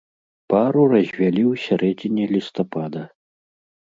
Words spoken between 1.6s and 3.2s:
сярэдзіне лістапада.